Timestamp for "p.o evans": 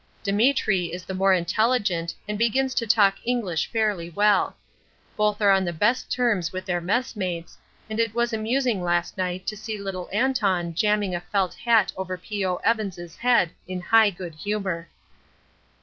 12.17-13.15